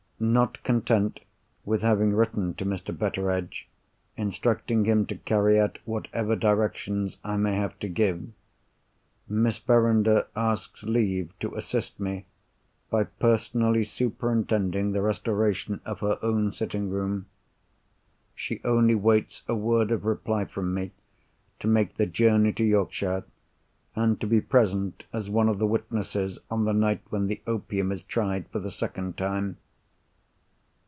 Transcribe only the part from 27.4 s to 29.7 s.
opium is tried for the second time.